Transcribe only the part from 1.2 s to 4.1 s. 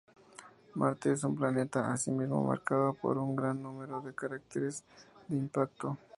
un planeta asimismo marcado por un gran número